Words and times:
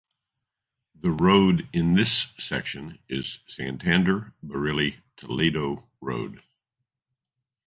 The 0.99 1.11
road 1.11 1.69
in 1.73 1.93
this 1.93 2.29
section 2.39 2.97
is 3.07 3.37
Santander–Barili–Toledo 3.45 5.89
Road. 6.01 6.41